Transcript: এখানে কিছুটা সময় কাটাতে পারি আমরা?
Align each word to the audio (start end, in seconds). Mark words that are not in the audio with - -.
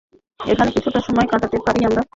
এখানে 0.39 0.69
কিছুটা 0.75 0.99
সময় 1.07 1.27
কাটাতে 1.31 1.57
পারি 1.65 1.79
আমরা? 1.87 2.01